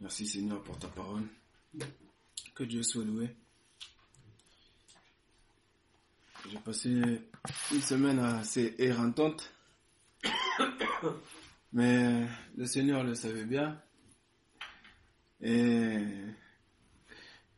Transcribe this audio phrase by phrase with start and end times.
[0.00, 1.24] Merci Seigneur pour ta parole.
[2.54, 3.34] Que Dieu soit loué.
[6.48, 7.20] J'ai passé
[7.72, 9.52] une semaine assez éreintante,
[11.72, 12.26] mais
[12.56, 13.82] le Seigneur le savait bien
[15.40, 16.06] et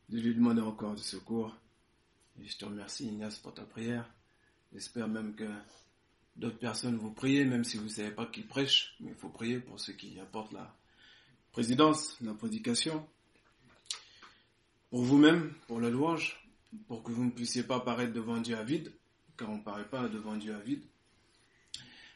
[0.09, 1.55] je lui demandais encore du secours.
[2.39, 4.11] Je te remercie Ignace pour ta prière.
[4.73, 5.49] J'espère même que
[6.35, 9.29] d'autres personnes vous priez, même si vous ne savez pas qui prêche, mais il faut
[9.29, 10.75] prier pour ceux qui apportent la
[11.51, 13.05] présidence, la prédication.
[14.89, 16.49] Pour vous-même, pour la louange,
[16.87, 18.93] pour que vous ne puissiez pas paraître devant Dieu à vide,
[19.37, 20.83] car on ne paraît pas devant Dieu à vide.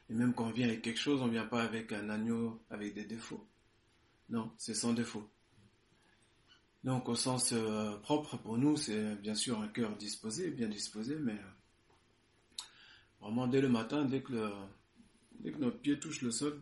[0.09, 2.61] Et même quand on vient avec quelque chose, on ne vient pas avec un agneau
[2.69, 3.45] avec des défauts.
[4.29, 5.29] Non, c'est sans défaut.
[6.83, 11.15] Donc au sens euh, propre pour nous, c'est bien sûr un cœur disposé, bien disposé,
[11.15, 12.63] mais euh,
[13.19, 14.51] vraiment dès le matin, dès que, le,
[15.39, 16.61] dès que notre pied touche le sol,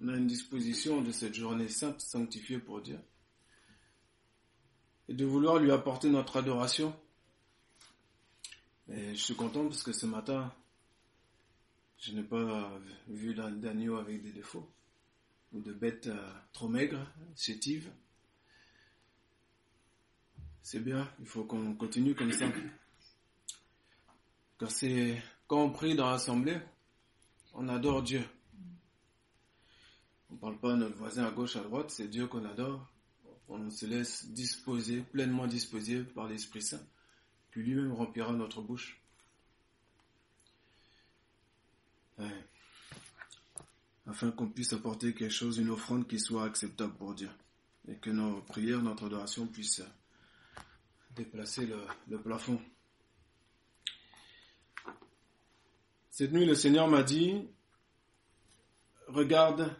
[0.00, 2.98] on a une disposition de cette journée sainte, sanctifiée pour Dieu.
[5.08, 6.94] Et de vouloir lui apporter notre adoration.
[8.88, 10.52] Et je suis content parce que ce matin,
[11.98, 12.70] je n'ai pas
[13.08, 14.68] vu d'agneau avec des défauts,
[15.52, 17.06] ou de bêtes euh, trop maigres,
[17.36, 17.92] chétives.
[20.62, 22.46] C'est bien, il faut qu'on continue comme ça.
[24.58, 26.60] Car c'est quand on prie dans l'assemblée,
[27.54, 28.24] on adore Dieu.
[30.32, 32.90] On ne parle pas à notre voisin à gauche, à droite, c'est Dieu qu'on adore.
[33.48, 36.80] On se laisse disposer, pleinement disposer par l'Esprit Saint,
[37.52, 38.98] qui lui-même remplira notre bouche.
[44.06, 47.30] Afin qu'on puisse apporter quelque chose, une offrande qui soit acceptable pour Dieu.
[47.86, 49.82] Et que nos prières, notre adoration puisse
[51.14, 52.58] déplacer le, le plafond.
[56.10, 57.48] Cette nuit, le Seigneur m'a dit,
[59.08, 59.76] regarde,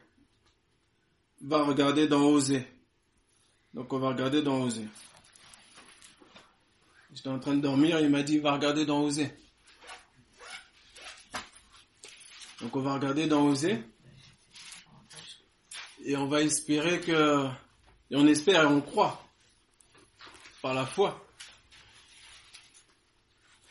[1.43, 2.67] va regarder dans Osée.
[3.75, 4.87] Donc on va regarder dans Osée.
[7.13, 9.35] J'étais en train de dormir, il m'a dit, va regarder dans Osée.
[12.61, 13.83] Donc on va regarder dans Osée.
[16.05, 17.49] Et on va espérer que,
[18.11, 19.23] et on espère et on croit,
[20.61, 21.25] par la foi,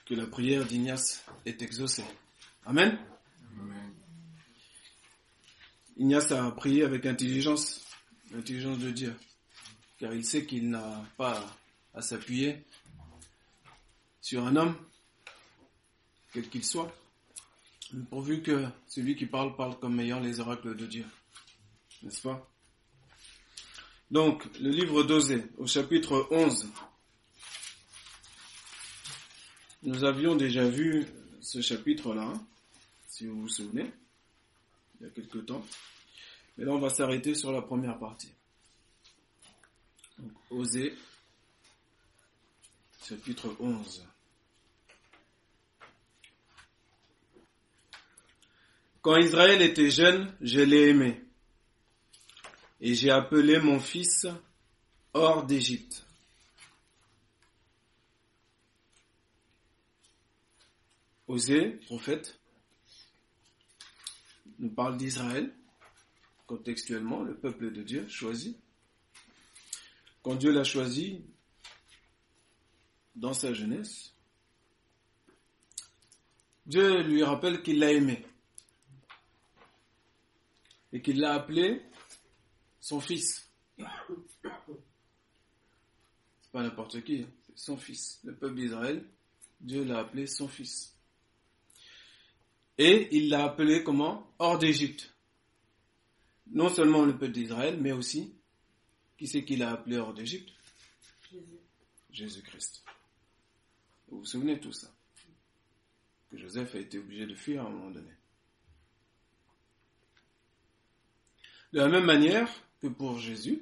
[0.06, 2.06] que la prière d'Ignace est exaucée.
[2.66, 2.90] Amen.
[2.90, 3.00] Amen.
[5.98, 7.86] Ignace a prié avec intelligence,
[8.32, 9.16] l'intelligence de Dieu,
[10.00, 11.46] car il sait qu'il n'a pas
[11.94, 12.64] à s'appuyer
[14.22, 14.76] sur un homme,
[16.34, 16.94] quel qu'il soit,
[18.10, 21.06] pourvu que celui qui parle parle comme ayant les oracles de Dieu.
[22.04, 22.48] N'est-ce pas?
[24.10, 26.68] Donc, le livre d'Osée, au chapitre 11,
[29.84, 31.06] nous avions déjà vu
[31.42, 32.48] ce chapitre-là, hein,
[33.08, 33.92] si vous vous souvenez,
[35.02, 35.66] il y a quelque temps.
[36.58, 38.32] Mais là, on va s'arrêter sur la première partie.
[40.52, 40.96] Osée,
[43.04, 44.06] chapitre 11.
[49.02, 51.24] Quand Israël était jeune, je l'ai aimé.
[52.80, 54.28] Et j'ai appelé mon fils
[55.14, 56.06] hors d'Égypte.
[61.28, 62.41] Osée, prophète,
[64.62, 65.54] nous parle d'Israël,
[66.46, 68.58] contextuellement, le peuple de Dieu choisi.
[70.22, 71.26] Quand Dieu l'a choisi
[73.16, 74.14] dans sa jeunesse,
[76.68, 78.24] Dieu lui rappelle qu'il l'a aimé
[80.94, 81.82] et qu'il l'a appelé
[82.80, 83.50] son fils.
[83.78, 83.86] C'est
[86.52, 88.20] pas n'importe qui, c'est son fils.
[88.24, 89.04] Le peuple d'Israël,
[89.60, 90.96] Dieu l'a appelé son fils.
[92.84, 94.34] Et il l'a appelé comment?
[94.40, 95.14] Hors d'Égypte.
[96.48, 98.34] Non seulement le peuple d'Israël, mais aussi,
[99.20, 100.50] qui c'est qu'il a appelé hors d'Égypte?
[102.10, 102.84] Jésus-Christ.
[104.08, 104.92] Vous vous souvenez de tout ça?
[106.32, 108.14] Que Joseph a été obligé de fuir à un moment donné.
[111.74, 112.50] De la même manière
[112.82, 113.62] que pour Jésus,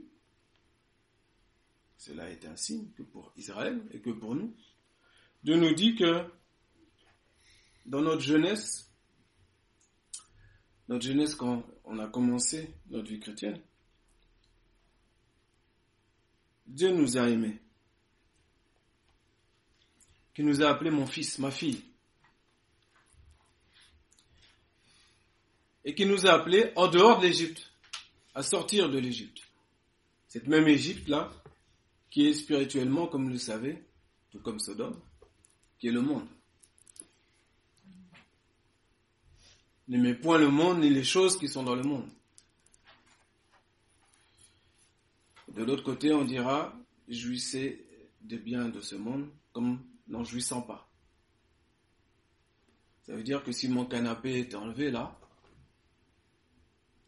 [1.97, 4.55] cela a été un signe que pour Israël et que pour nous,
[5.43, 6.23] Dieu nous dit que
[7.85, 8.88] dans notre jeunesse,
[10.89, 13.61] notre jeunesse quand on a commencé notre vie chrétienne,
[16.65, 17.59] Dieu nous a aimés,
[20.33, 21.83] qui nous a appelé mon fils, ma fille,
[25.85, 27.71] et qui nous a appelés en dehors de l'Égypte,
[28.33, 29.41] à sortir de l'Égypte.
[30.27, 31.31] Cette même Égypte-là,
[32.09, 33.83] qui est spirituellement, comme vous le savez,
[34.31, 34.99] tout comme Sodome,
[35.77, 36.27] qui est le monde.
[39.89, 42.07] N'aimez point le monde ni les choses qui sont dans le monde.
[45.47, 46.77] De l'autre côté, on dira,
[47.07, 47.87] jouissez
[48.21, 50.87] des biens de ce monde comme n'en jouissant pas.
[53.01, 55.19] Ça veut dire que si mon canapé est enlevé là,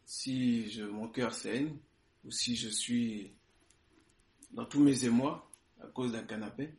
[0.04, 1.76] si mon cœur saigne,
[2.24, 3.30] ou si je suis
[4.50, 5.48] dans tous mes émois
[5.80, 6.74] à cause d'un canapé,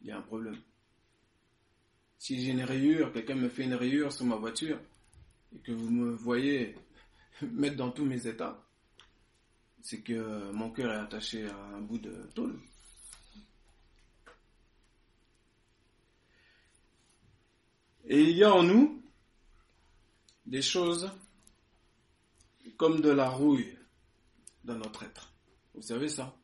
[0.00, 0.60] il y a un problème.
[2.18, 4.78] Si j'ai une rayure, quelqu'un me fait une rayure sur ma voiture,
[5.54, 6.74] et que vous me voyez
[7.42, 8.62] mettre dans tous mes états,
[9.82, 12.58] c'est que mon cœur est attaché à un bout de tôle.
[18.06, 19.02] Et il y a en nous
[20.46, 21.10] des choses
[22.76, 23.78] comme de la rouille
[24.64, 25.32] dans notre être.
[25.74, 26.36] Vous savez ça?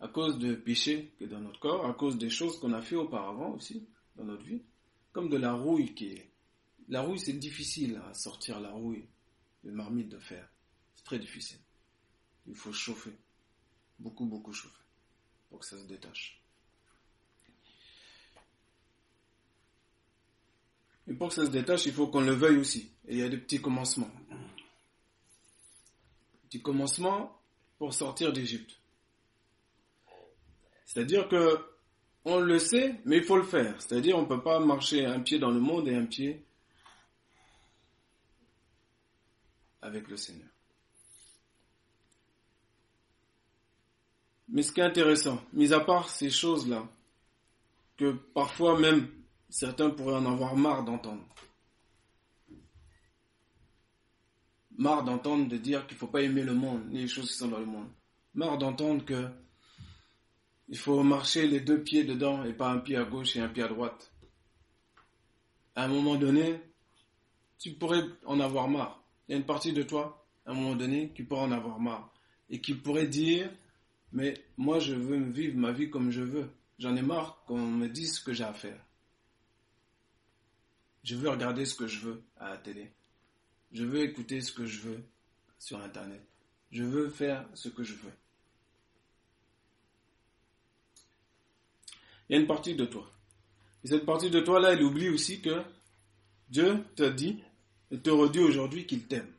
[0.00, 2.96] À cause de péchés que dans notre corps, à cause des choses qu'on a fait
[2.96, 4.62] auparavant aussi dans notre vie,
[5.12, 6.30] comme de la rouille qui est.
[6.88, 9.06] La rouille, c'est difficile à sortir la rouille,
[9.64, 10.48] de marmite de fer.
[10.96, 11.58] C'est très difficile.
[12.46, 13.12] Il faut chauffer.
[13.98, 14.74] Beaucoup, beaucoup chauffer
[15.50, 16.40] pour que ça se détache.
[21.06, 22.90] Et pour que ça se détache, il faut qu'on le veuille aussi.
[23.06, 24.10] Et il y a des petits commencements.
[26.44, 27.40] Petits commencements
[27.78, 28.78] pour sortir d'Égypte.
[30.84, 31.58] C'est-à-dire que
[32.24, 33.80] on le sait, mais il faut le faire.
[33.80, 36.44] C'est-à-dire on ne peut pas marcher un pied dans le monde et un pied
[39.80, 40.48] avec le Seigneur.
[44.48, 46.88] Mais ce qui est intéressant, mis à part ces choses-là,
[47.96, 49.08] que parfois même
[49.50, 51.26] certains pourraient en avoir marre d'entendre.
[54.76, 57.36] Marre d'entendre de dire qu'il ne faut pas aimer le monde, ni les choses qui
[57.36, 57.88] sont dans le monde.
[58.34, 59.28] Marre d'entendre que
[60.68, 63.48] il faut marcher les deux pieds dedans et pas un pied à gauche et un
[63.48, 64.12] pied à droite.
[65.74, 66.60] À un moment donné,
[67.58, 69.02] tu pourrais en avoir marre.
[69.28, 71.78] Il y a une partie de toi, à un moment donné, qui pourrait en avoir
[71.80, 72.12] marre.
[72.50, 73.50] Et qui pourrait dire,
[74.12, 76.50] mais moi je veux vivre ma vie comme je veux.
[76.78, 78.80] J'en ai marre qu'on me dise ce que j'ai à faire.
[81.04, 82.90] Je veux regarder ce que je veux à la télé.
[83.72, 85.04] Je veux écouter ce que je veux
[85.58, 86.22] sur Internet.
[86.70, 88.12] Je veux faire ce que je veux.
[92.28, 93.10] Il y a une partie de toi.
[93.84, 95.62] Et cette partie de toi-là, elle oublie aussi que
[96.50, 97.42] Dieu te dit
[97.90, 99.32] et te redit aujourd'hui qu'il t'aime.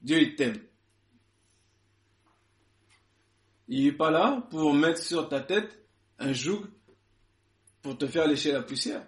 [0.00, 0.60] Dieu, il t'aime.
[3.68, 5.86] Il n'est pas là pour mettre sur ta tête
[6.18, 6.66] un joug
[7.82, 9.06] pour te faire lécher la poussière.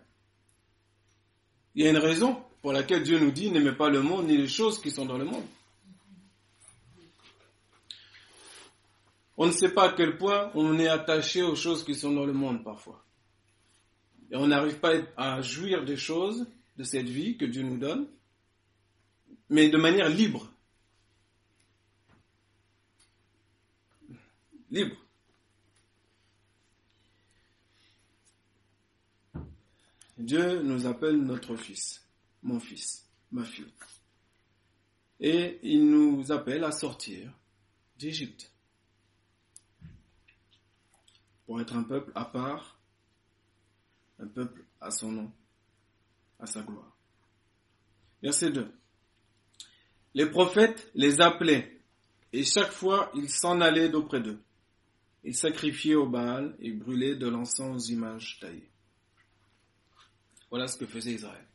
[1.74, 4.36] Il y a une raison pour laquelle Dieu nous dit n'aimez pas le monde ni
[4.36, 5.44] les choses qui sont dans le monde.
[9.36, 12.26] On ne sait pas à quel point on est attaché aux choses qui sont dans
[12.26, 13.04] le monde parfois.
[14.32, 16.46] Et on n'arrive pas à jouir des choses
[16.78, 18.08] de cette vie que Dieu nous donne,
[19.50, 20.50] mais de manière libre.
[24.70, 24.96] Libre.
[30.16, 32.02] Dieu nous appelle notre fils,
[32.42, 33.66] mon fils, ma fille.
[35.20, 37.30] Et il nous appelle à sortir
[37.98, 38.50] d'Égypte
[41.44, 42.71] pour être un peuple à part,
[44.18, 45.32] un peuple à son nom,
[46.38, 46.96] à sa gloire.
[48.22, 48.72] Verset 2.
[50.14, 51.80] Les prophètes les appelaient
[52.32, 54.40] et chaque fois ils s'en allaient d'auprès d'eux.
[55.24, 58.70] Ils sacrifiaient au Baal et brûlaient de l'encens aux images taillées.
[60.50, 61.46] Voilà ce que faisait Israël.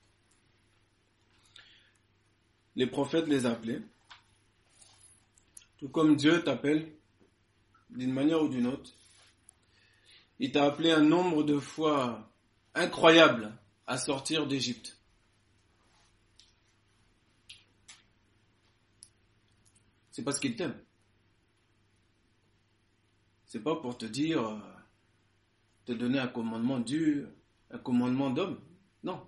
[2.75, 3.81] Les prophètes les appelaient,
[5.77, 6.91] tout comme Dieu t'appelle
[7.89, 8.91] d'une manière ou d'une autre.
[10.39, 12.31] Il t'a appelé un nombre de fois
[12.77, 13.53] incroyable
[13.85, 14.97] à sortir d'Égypte.
[20.11, 20.77] C'est parce qu'il t'aime.
[23.45, 24.59] C'est pas pour te dire, euh,
[25.85, 27.29] te donner un commandement dur,
[27.71, 28.59] un commandement d'homme.
[29.03, 29.25] Non.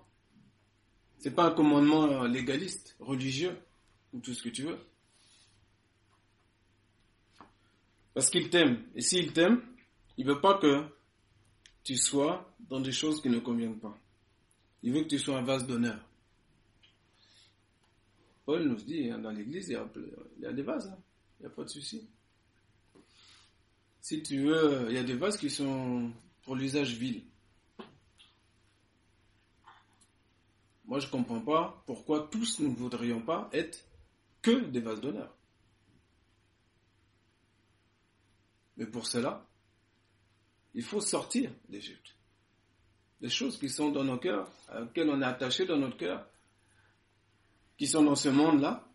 [1.18, 3.56] C'est pas un commandement légaliste, religieux,
[4.12, 4.78] ou tout ce que tu veux.
[8.14, 8.82] Parce qu'il t'aime.
[8.94, 9.62] Et s'il t'aime,
[10.16, 10.84] il veut pas que
[11.82, 13.96] tu sois dans des choses qui ne conviennent pas.
[14.82, 15.98] Il veut que tu sois un vase d'honneur.
[18.44, 19.78] Paul nous dit, hein, dans l'église, il,
[20.40, 20.88] y a des vases.
[20.88, 20.98] Hein.
[21.38, 22.08] Il n'y a pas de souci.
[24.00, 27.22] Si tu veux, il y a des vases qui sont pour l'usage vil.
[30.86, 33.84] Moi, je ne comprends pas pourquoi tous nous ne voudrions pas être
[34.42, 35.36] que des vases d'honneur.
[38.76, 39.46] Mais pour cela,
[40.74, 42.14] il faut sortir d'Égypte.
[43.20, 46.26] Des choses qui sont dans nos cœurs, auxquelles on est attaché dans notre cœur,
[47.76, 48.90] qui sont dans ce monde-là,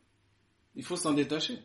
[0.76, 1.58] Il faut s'en détacher.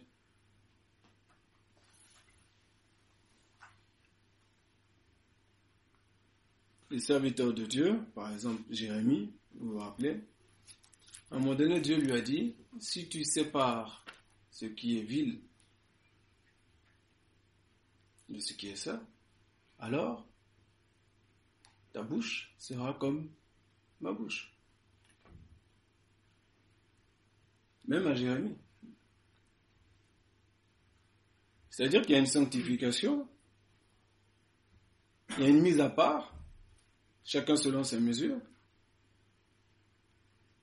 [6.90, 10.20] Les serviteurs de Dieu, par exemple Jérémie, vous vous rappelez,
[11.30, 14.04] à un moment donné, Dieu lui a dit, si tu sépares
[14.50, 15.40] ce qui est vil
[18.28, 19.00] de ce qui est ça,
[19.80, 20.26] alors
[21.92, 23.30] ta bouche sera comme
[24.00, 24.54] ma bouche.
[27.88, 28.56] Même à Jérémie.
[31.70, 33.28] C'est-à-dire qu'il y a une sanctification,
[35.30, 36.34] il y a une mise à part,
[37.24, 38.40] chacun selon ses mesures,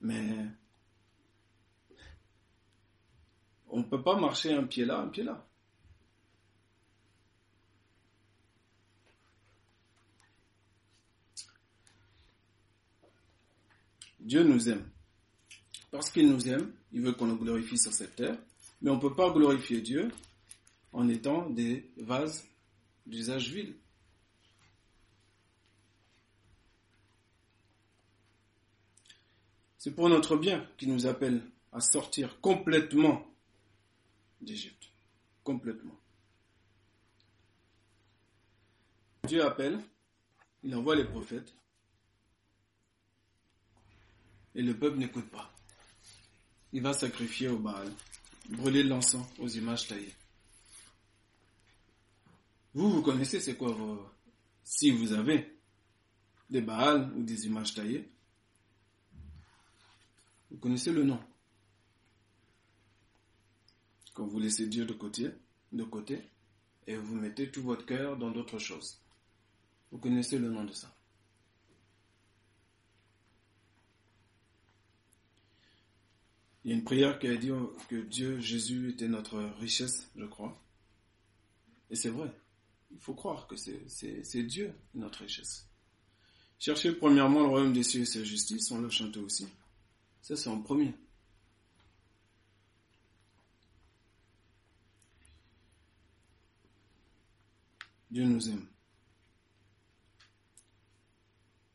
[0.00, 0.46] mais
[3.68, 5.47] on ne peut pas marcher un pied là, un pied là.
[14.28, 14.86] Dieu nous aime.
[15.90, 18.36] Parce qu'il nous aime, il veut qu'on le glorifie sur cette terre,
[18.82, 20.12] mais on ne peut pas glorifier Dieu
[20.92, 22.46] en étant des vases
[23.06, 23.74] d'usage vil.
[29.78, 31.40] C'est pour notre bien qu'il nous appelle
[31.72, 33.26] à sortir complètement
[34.42, 34.90] d'Égypte.
[35.42, 35.98] Complètement.
[39.26, 39.80] Dieu appelle,
[40.62, 41.54] il envoie les prophètes,
[44.54, 45.52] et le peuple n'écoute pas.
[46.72, 47.92] Il va sacrifier au Baal,
[48.50, 50.14] brûler l'encens aux images taillées.
[52.74, 54.06] Vous, vous connaissez c'est quoi vos...
[54.64, 55.58] Si vous avez
[56.50, 58.10] des Baals ou des images taillées,
[60.50, 61.20] vous connaissez le nom.
[64.14, 65.30] Quand vous laissez Dieu de côté,
[65.72, 66.22] de côté,
[66.86, 69.00] et vous mettez tout votre cœur dans d'autres choses.
[69.90, 70.97] Vous connaissez le nom de ça.
[76.64, 77.50] Il y a une prière qui a dit
[77.88, 80.60] que Dieu, Jésus était notre richesse, je crois.
[81.90, 82.30] Et c'est vrai.
[82.90, 85.68] Il faut croire que c'est Dieu notre richesse.
[86.58, 89.46] Cherchez premièrement le royaume des cieux et sa justice, on le chante aussi.
[90.20, 90.92] Ça, c'est en premier.
[98.10, 98.66] Dieu nous aime.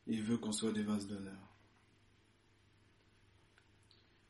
[0.08, 1.53] Il veut qu'on soit des vases d'honneur.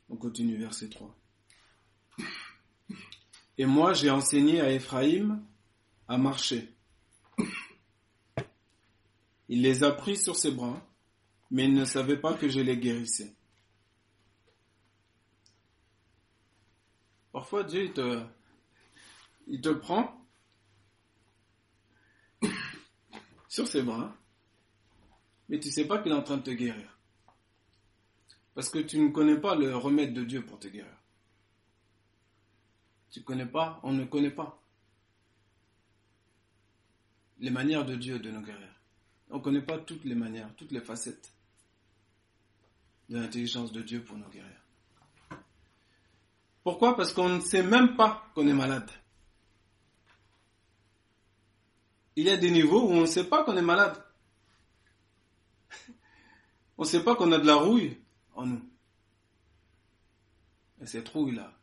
[0.10, 1.16] On continue verset 3.
[3.58, 5.44] Et moi j'ai enseigné à Éphraïm
[6.08, 6.76] à marcher.
[9.50, 10.82] Il les a pris sur ses bras,
[11.52, 13.36] mais il ne savait pas que je les guérissais.
[17.32, 18.24] Parfois Dieu il te,
[19.48, 20.20] il te prend
[23.48, 24.16] sur ses bras,
[25.50, 26.93] mais tu ne sais pas qu'il est en train de te guérir.
[28.56, 30.96] Parce que tu ne connais pas le remède de Dieu pour te guérir.
[33.10, 34.60] Tu ne connais pas, on ne connaît pas
[37.40, 38.70] les manières de Dieu de nous guérir.
[39.30, 41.32] On ne connaît pas toutes les manières, toutes les facettes
[43.10, 44.56] de l'intelligence de Dieu pour nous guérir.
[46.64, 46.96] Pourquoi?
[46.96, 48.90] Parce qu'on ne sait même pas qu'on est malade.
[52.16, 54.02] Il y a des niveaux où on ne sait pas qu'on est malade.
[56.78, 57.98] On ne sait pas qu'on a de la rouille
[58.36, 58.70] en nous.
[60.82, 61.54] Et cette rouille-là,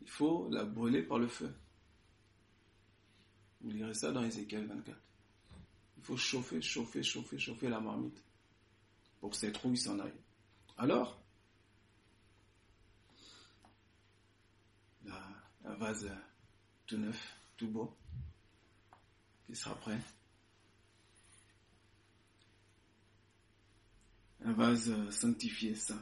[0.00, 1.54] il faut la brûler par le feu.
[3.60, 4.98] Vous lirez ça dans Ézéchiel 24.
[5.98, 8.20] Il faut chauffer, chauffer, chauffer, chauffer la marmite
[9.20, 10.20] pour que cette rouille s'en aille.
[10.76, 11.22] Alors,
[15.64, 16.10] un vase
[16.86, 17.96] tout neuf, tout beau,
[19.46, 20.00] qui sera prêt.
[24.44, 25.94] Un vase sanctifié, ça.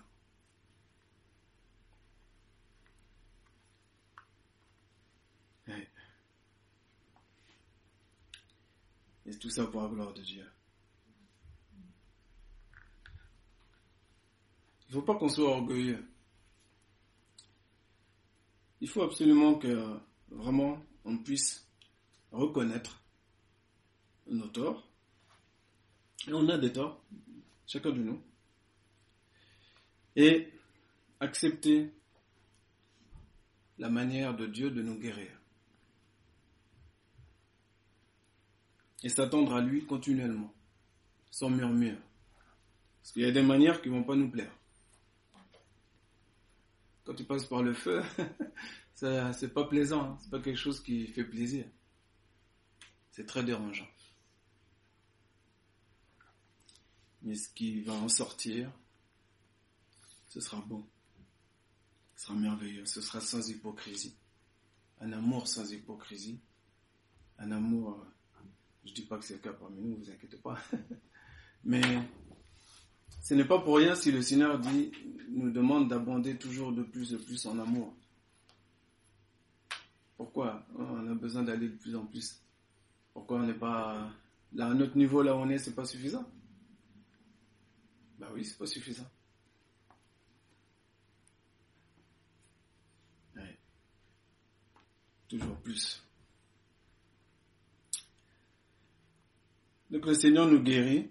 [9.31, 10.45] Et tout ça pour la gloire de Dieu.
[14.89, 16.05] Il ne faut pas qu'on soit orgueilleux.
[18.81, 21.71] Il faut absolument que vraiment on puisse
[22.33, 23.05] reconnaître
[24.27, 24.91] nos torts.
[26.27, 27.05] Et on a des torts,
[27.67, 28.30] chacun de nous.
[30.21, 30.53] Et
[31.19, 31.91] accepter
[33.79, 35.41] la manière de Dieu de nous guérir.
[39.03, 40.53] et s'attendre à lui continuellement,
[41.31, 41.99] sans murmure.
[43.01, 44.53] Parce qu'il y a des manières qui ne vont pas nous plaire.
[47.05, 48.03] Quand tu passes par le feu,
[48.95, 50.19] c'est pas plaisant, hein.
[50.21, 51.65] c'est pas quelque chose qui fait plaisir.
[53.11, 53.89] C'est très dérangeant.
[57.23, 58.71] Mais ce qui va en sortir,
[60.31, 60.87] ce sera bon.
[62.15, 62.87] Ce sera merveilleux.
[62.87, 64.17] Ce sera sans hypocrisie.
[65.01, 66.41] Un amour sans hypocrisie.
[67.39, 68.45] Un amour, euh,
[68.85, 70.57] je ne dis pas que c'est le cas parmi nous, vous inquiétez pas.
[71.65, 71.83] Mais
[73.21, 74.61] ce n'est pas pour rien si le Seigneur
[75.31, 77.93] nous demande d'abonder toujours de plus en plus en amour.
[80.17, 80.65] Pourquoi?
[80.79, 82.41] On a besoin d'aller de plus en plus
[83.13, 84.13] Pourquoi on n'est pas
[84.53, 86.31] là à notre niveau là où on est, c'est pas suffisant?
[88.19, 89.11] Bah oui, c'est pas suffisant.
[95.31, 96.03] Toujours plus.
[99.89, 101.09] Donc le Seigneur nous guérit.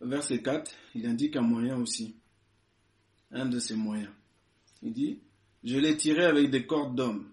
[0.00, 2.16] Verset 4, il indique un moyen aussi.
[3.30, 4.10] Un de ses moyens.
[4.82, 5.20] Il dit,
[5.62, 7.30] je l'ai tiré avec des cordes d'homme.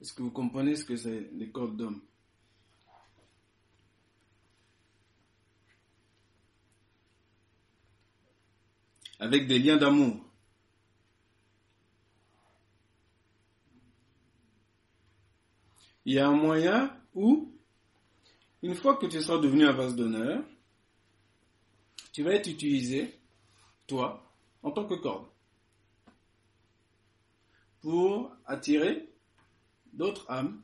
[0.00, 2.02] Est-ce que vous comprenez ce que c'est des cordes d'homme
[9.20, 10.23] Avec des liens d'amour.
[16.04, 17.52] Il y a un moyen où,
[18.62, 20.44] une fois que tu seras devenu un vase d'honneur,
[22.12, 23.18] tu vas être utilisé,
[23.86, 24.30] toi,
[24.62, 25.26] en tant que corde,
[27.80, 29.08] pour attirer
[29.92, 30.62] d'autres âmes,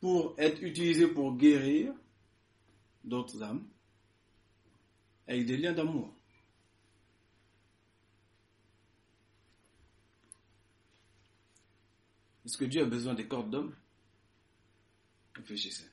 [0.00, 1.92] pour être utilisé pour guérir
[3.04, 3.66] d'autres âmes,
[5.26, 6.14] avec des liens d'amour.
[12.44, 13.74] Est-ce que Dieu a besoin des cordes d'hommes
[15.34, 15.86] Réfléchissez.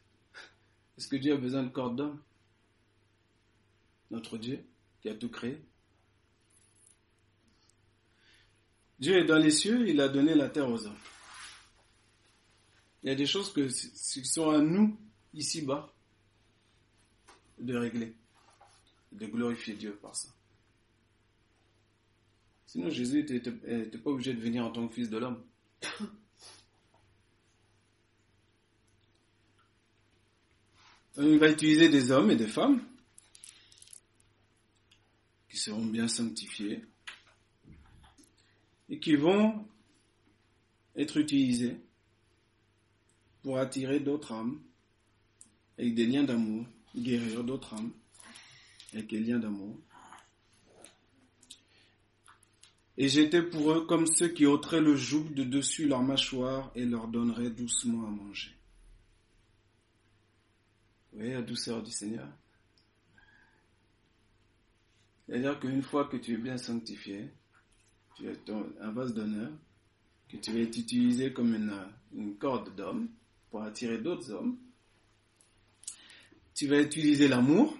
[0.98, 2.22] Est-ce que Dieu a besoin de cordes d'hommes
[4.12, 4.65] Notre Dieu
[5.01, 5.62] qui a tout créé.
[9.00, 10.98] Dieu est dans les cieux, il a donné la terre aux hommes.
[13.01, 15.00] Il y a des choses qui sont à nous,
[15.34, 15.94] ici-bas,
[17.60, 18.13] de régler,
[19.13, 20.27] de glorifier Dieu par ça.
[22.65, 25.42] Sinon, Jésus n'était pas obligé de venir en tant que fils de l'homme.
[31.17, 32.81] Il va utiliser des hommes et des femmes
[35.50, 36.81] qui seront bien sanctifiés
[38.89, 39.65] et qui vont
[40.95, 41.77] être utilisés
[43.41, 44.61] pour attirer d'autres âmes
[45.77, 47.91] avec des liens d'amour, guérir d'autres âmes
[48.93, 49.77] avec des liens d'amour.
[52.98, 56.83] Et j'étais pour eux comme ceux qui ôteraient le joug de dessus leur mâchoire et
[56.83, 58.58] leur donneraient doucement à manger.
[61.20, 62.29] Oui, la douceur du Seigneur.
[65.27, 67.29] C'est-à-dire qu'une fois que tu es bien sanctifié,
[68.16, 68.38] tu es
[68.79, 69.51] un vase d'honneur,
[70.29, 73.10] que tu vas être utilisé comme une, corde d'homme
[73.51, 74.58] pour attirer d'autres hommes,
[76.55, 77.77] tu vas utiliser l'amour,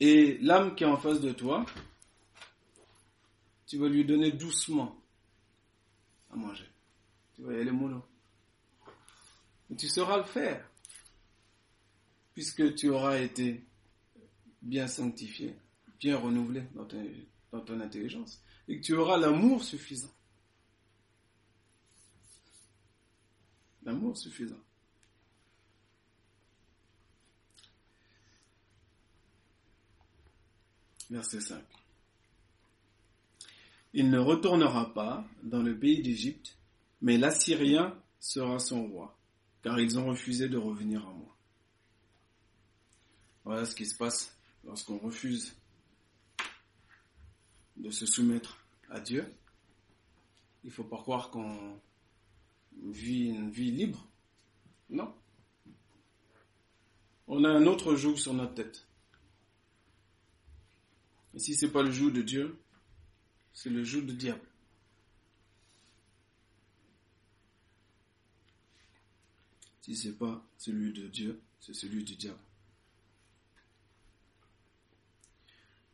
[0.00, 1.64] et l'âme qui est en face de toi,
[3.68, 5.00] tu vas lui donner doucement
[6.32, 6.68] à manger.
[7.36, 8.02] Tu vas y aller mollo.
[9.74, 10.70] Tu sauras le faire,
[12.34, 13.64] puisque tu auras été
[14.62, 15.56] bien sanctifié,
[15.98, 16.86] bien renouvelé dans,
[17.52, 20.12] dans ton intelligence, et que tu auras l'amour suffisant.
[23.82, 24.60] L'amour suffisant.
[31.10, 31.62] Verset 5.
[33.92, 36.58] Il ne retournera pas dans le pays d'Égypte,
[37.00, 39.16] mais l'Assyrien sera son roi
[39.66, 41.36] car ils ont refusé de revenir à moi.
[43.42, 45.56] Voilà ce qui se passe lorsqu'on refuse
[47.76, 49.26] de se soumettre à Dieu.
[50.62, 51.80] Il ne faut pas croire qu'on
[52.80, 54.08] vit une vie libre.
[54.88, 55.12] Non.
[57.26, 58.86] On a un autre joug sur notre tête.
[61.34, 62.56] Et si ce n'est pas le joug de Dieu,
[63.52, 64.46] c'est le joug du diable.
[69.86, 72.40] Si ce n'est pas celui de Dieu, c'est celui du diable.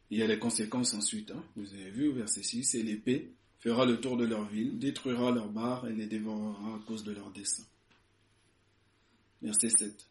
[0.08, 1.30] Il y a les conséquences ensuite.
[1.30, 1.44] Hein.
[1.56, 5.30] Vous avez vu au verset 6, et l'épée fera le tour de leur ville, détruira
[5.30, 7.64] leurs barres et les dévorera à cause de leur dessein.
[9.42, 10.08] Verset 7.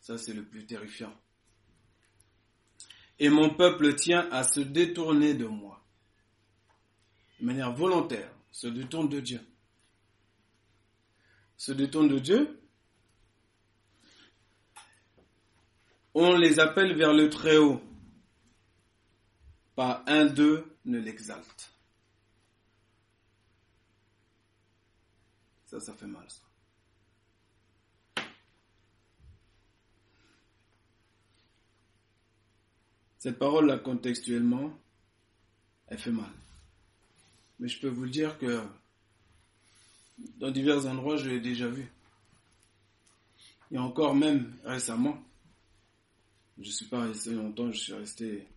[0.00, 1.16] Ça, c'est le plus terrifiant.
[3.20, 5.86] Et mon peuple tient à se détourner de moi.
[7.38, 9.40] De manière volontaire, se détourne de Dieu
[11.58, 12.60] se détournent de Dieu,
[16.14, 17.82] on les appelle vers le Très-Haut.
[19.74, 21.72] Pas un d'eux ne l'exalte.
[25.66, 26.42] Ça, ça fait mal, ça.
[33.18, 34.72] Cette parole-là, contextuellement,
[35.88, 36.30] elle fait mal.
[37.58, 38.64] Mais je peux vous dire que
[40.38, 41.90] dans divers endroits, je l'ai déjà vu.
[43.70, 45.22] Et encore même récemment,
[46.58, 48.48] je ne suis pas resté longtemps, je suis resté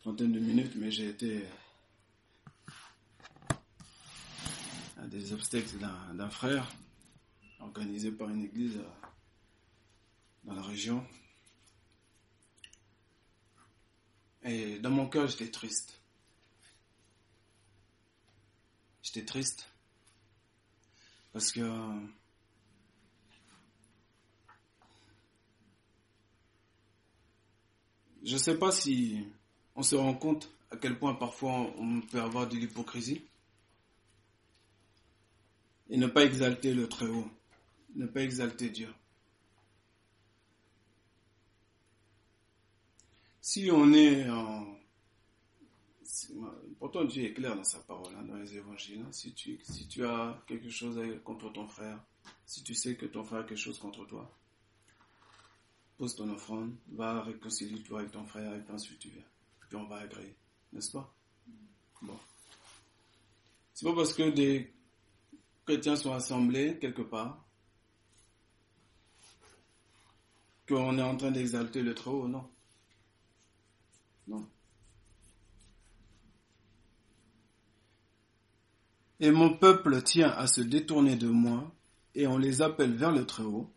[0.00, 1.44] trentaine de minutes, mais j'ai été
[4.98, 6.70] à des obstacles d'un frère
[7.60, 9.06] organisé par une église euh,
[10.44, 11.04] dans la région.
[14.42, 15.98] Et dans mon cœur, j'étais triste.
[19.02, 19.73] J'étais triste
[21.34, 21.68] parce que
[28.22, 29.26] je ne sais pas si
[29.74, 33.24] on se rend compte à quel point parfois on peut avoir de l'hypocrisie
[35.90, 37.28] et ne pas exalter le Très-Haut,
[37.96, 38.94] ne pas exalter Dieu.
[43.40, 44.78] Si on est en...
[46.84, 49.00] Pourtant Dieu est clair dans sa parole, hein, dans les évangiles.
[49.00, 49.10] Hein.
[49.10, 51.98] Si, tu, as quelque chose contre ton frère,
[52.44, 54.30] si tu sais que ton frère a quelque chose contre toi,
[55.96, 59.24] pose ton offrande, va réconcilier-toi avec ton frère et puis ensuite tu viens.
[59.66, 60.36] Puis on va agréer,
[60.74, 61.10] n'est-ce pas?
[62.02, 62.18] Bon.
[63.72, 64.70] C'est pas parce que des
[65.64, 67.42] chrétiens sont assemblés quelque part
[70.68, 72.46] qu'on est en train d'exalter le trop non.
[74.28, 74.46] Non.
[79.24, 81.74] Et mon peuple tient à se détourner de moi,
[82.14, 83.70] et on les appelle vers le Très-Haut.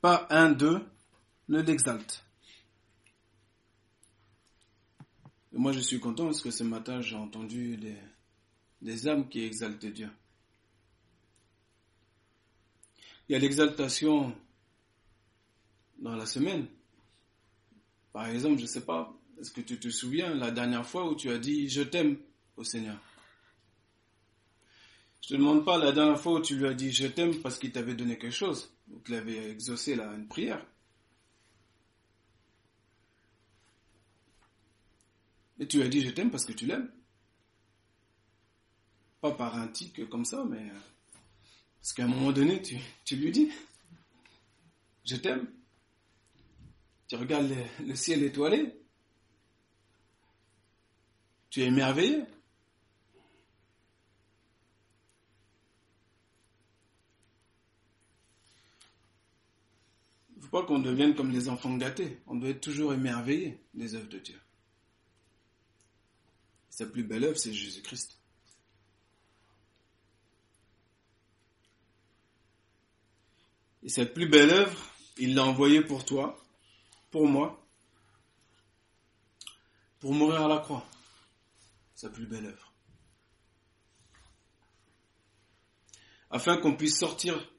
[0.00, 0.80] Pas un d'eux
[1.50, 2.24] ne l'exalte.
[5.52, 7.78] moi, je suis content parce que ce matin, j'ai entendu
[8.80, 10.08] des, âmes qui exaltent Dieu.
[13.28, 14.34] Il y a l'exaltation
[15.98, 16.68] dans la semaine.
[18.14, 21.14] Par exemple, je ne sais pas, est-ce que tu te souviens la dernière fois où
[21.14, 22.16] tu as dit je t'aime
[22.56, 22.98] au Seigneur?
[25.22, 27.58] Je te demande pas la dernière fois où tu lui as dit je t'aime parce
[27.58, 30.64] qu'il t'avait donné quelque chose, ou qu'il avait exaucé là, une prière.
[35.58, 36.90] Et tu as dit je t'aime parce que tu l'aimes.
[39.20, 40.80] Pas par un tic comme ça, mais euh,
[41.80, 43.50] parce qu'à un moment donné, tu, tu lui dis
[45.04, 45.48] je t'aime.
[47.08, 47.50] Tu regardes
[47.80, 48.78] le ciel étoilé,
[51.50, 52.22] tu es émerveillé.
[60.50, 62.20] Pas qu'on devienne comme des enfants gâtés.
[62.26, 64.40] On doit être toujours émerveillé des œuvres de Dieu.
[66.70, 68.18] Sa plus belle œuvre, c'est Jésus-Christ.
[73.82, 74.78] Et cette plus belle œuvre,
[75.16, 76.38] il l'a envoyée pour toi,
[77.10, 77.66] pour moi,
[79.98, 80.86] pour mourir à la croix
[81.94, 82.72] sa plus belle œuvre.
[86.30, 87.50] Afin qu'on puisse sortir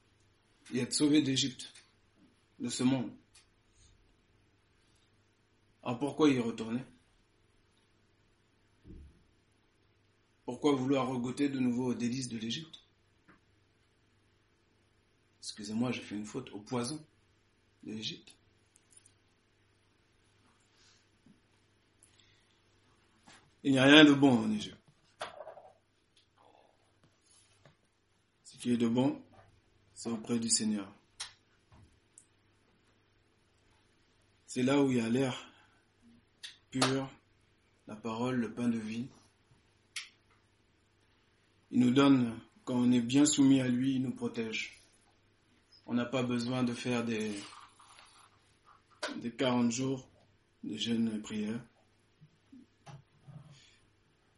[0.74, 1.74] et être sauvé d'Égypte,
[2.60, 3.12] de ce monde.
[5.84, 6.84] Alors pourquoi y retourner?
[10.46, 12.84] Pourquoi vouloir regoûter de nouveau aux délices de l'Égypte?
[15.42, 17.04] Excusez-moi, j'ai fait une faute au poison
[17.84, 18.36] de l'Égypte.
[23.64, 24.78] Il n'y a rien de bon en Égypte.
[28.44, 29.22] Ce qui est de bon,
[29.94, 30.94] c'est auprès du Seigneur.
[34.52, 35.38] C'est là où il y a l'air
[36.72, 37.08] pur,
[37.86, 39.06] la parole, le pain de vie.
[41.70, 44.82] Il nous donne, quand on est bien soumis à lui, il nous protège.
[45.86, 47.32] On n'a pas besoin de faire des,
[49.18, 50.10] des 40 jours
[50.64, 51.64] de jeûne et prière.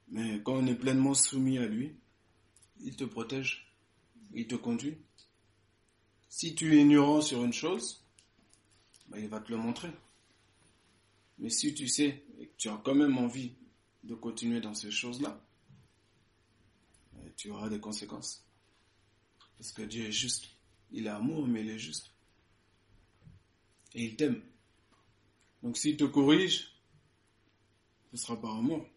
[0.10, 1.96] Mais quand on est pleinement soumis à lui,
[2.82, 3.74] il te protège,
[4.34, 4.98] il te conduit.
[6.28, 8.01] Si tu es ignorant sur une chose,
[9.12, 9.92] ben, il va te le montrer.
[11.38, 13.54] Mais si tu sais et que tu as quand même envie
[14.04, 15.40] de continuer dans ces choses-là,
[17.14, 18.46] ben, tu auras des conséquences.
[19.58, 20.48] Parce que Dieu est juste.
[20.92, 22.12] Il est amour, mais il est juste.
[23.94, 24.42] Et il t'aime.
[25.62, 26.74] Donc s'il te corrige,
[28.12, 28.88] ce sera par amour.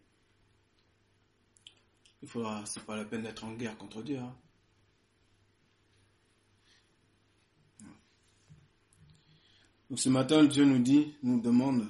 [2.21, 4.17] Il faudra, c'est pas la peine d'être en guerre contre Dieu.
[4.17, 4.35] Hein.
[9.95, 11.87] Ce matin, Dieu nous dit, nous demande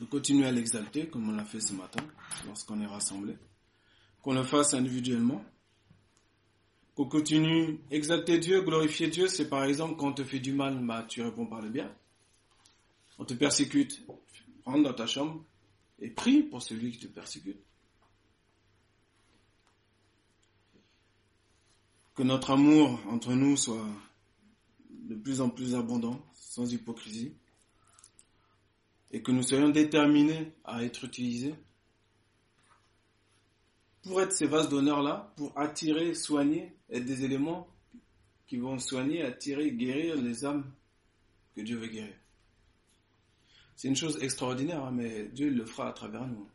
[0.00, 2.02] de continuer à l'exalter comme on l'a fait ce matin,
[2.46, 3.36] lorsqu'on est rassemblés,
[4.22, 5.44] qu'on le fasse individuellement,
[6.94, 10.78] qu'on continue exalter Dieu, glorifier Dieu, c'est par exemple quand on te fait du mal,
[10.86, 11.92] bah, tu réponds par le bien.
[13.18, 14.02] On te persécute,
[14.64, 15.44] rentre dans ta chambre
[15.98, 17.60] et prie pour celui qui te persécute.
[22.14, 23.86] Que notre amour entre nous soit
[25.04, 27.34] de plus en plus abondant, sans hypocrisie,
[29.10, 31.54] et que nous soyons déterminés à être utilisés
[34.02, 37.68] pour être ces vases d'honneur-là, pour attirer, soigner, être des éléments
[38.46, 40.70] qui vont soigner, attirer, guérir les âmes
[41.54, 42.14] que Dieu veut guérir.
[43.76, 46.48] C'est une chose extraordinaire, hein, mais Dieu le fera à travers nous.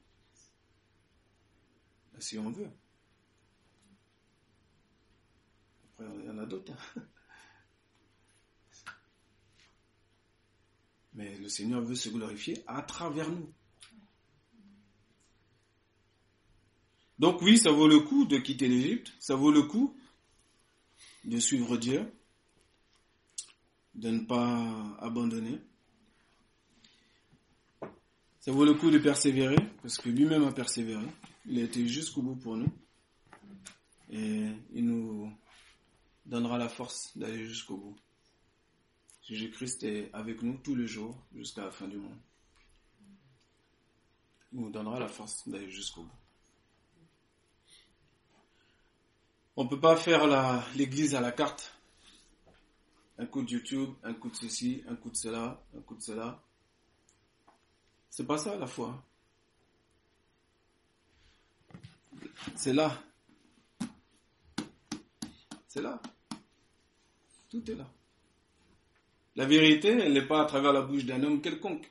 [2.19, 2.69] Si on veut.
[5.93, 6.73] Après, il y en a d'autres.
[11.19, 13.53] Mais le Seigneur veut se glorifier à travers nous.
[17.19, 19.93] Donc oui, ça vaut le coup de quitter l'Égypte, ça vaut le coup
[21.25, 22.09] de suivre Dieu,
[23.95, 25.59] de ne pas abandonner.
[28.39, 31.05] Ça vaut le coup de persévérer, parce que lui-même a persévéré.
[31.45, 32.71] Il a été jusqu'au bout pour nous.
[34.09, 35.29] Et il nous
[36.25, 37.99] donnera la force d'aller jusqu'au bout.
[39.29, 42.17] Jésus-Christ est avec nous tous les jours jusqu'à la fin du monde.
[44.51, 46.17] Il nous donnera la force d'aller jusqu'au bout.
[49.55, 50.25] On ne peut pas faire
[50.75, 51.77] l'église à la carte.
[53.19, 56.01] Un coup de YouTube, un coup de ceci, un coup de cela, un coup de
[56.01, 56.41] cela.
[58.09, 59.05] C'est pas ça la foi.
[62.55, 62.99] C'est là.
[65.67, 66.01] C'est là.
[67.47, 67.87] Tout est là.
[69.39, 71.89] La vérité, elle n'est pas à travers la bouche d'un homme quelconque.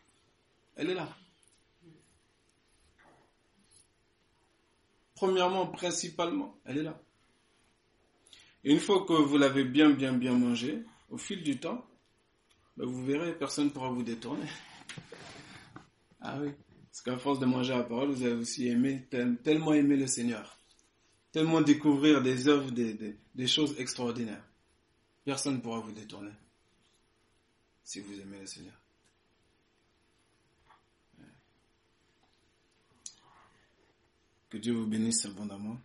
[0.77, 1.09] Elle est là.
[5.15, 7.01] Premièrement, principalement, elle est là.
[8.65, 11.87] Et une fois que vous l'avez bien, bien, bien mangé, au fil du temps,
[12.77, 14.47] ben, vous verrez, personne ne pourra vous détourner.
[16.21, 16.51] Ah oui.
[16.91, 20.59] Parce qu'à force de manger la parole, vous avez aussi aimé, tellement aimé le Seigneur.
[21.33, 24.45] Tellement découvrir des œuvres, des, des choses extraordinaires.
[25.25, 26.33] Personne ne pourra vous détourner
[27.89, 28.79] si vous aimez le Seigneur.
[34.51, 35.81] Que Dieu vous bénisse abondamment.